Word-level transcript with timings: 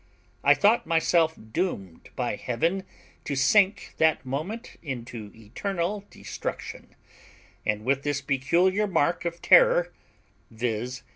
I 0.43 0.55
thought 0.55 0.87
myself 0.87 1.37
doomed 1.51 2.09
by 2.15 2.35
Heaven 2.35 2.85
to 3.23 3.35
sink 3.35 3.93
that 3.99 4.25
moment 4.25 4.77
into 4.81 5.31
eternal 5.35 6.05
destruction; 6.09 6.95
and 7.67 7.85
with 7.85 8.01
this 8.01 8.19
peculiar 8.19 8.87
mark 8.87 9.25
of 9.25 9.43
terror, 9.43 9.93
viz. 10.49 11.03